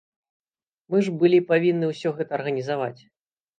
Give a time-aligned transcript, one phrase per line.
[0.93, 2.99] Мы ж былі павінны ўсё гэта арганізаваць.